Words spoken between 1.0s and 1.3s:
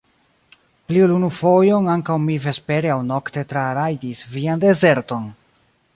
ol unu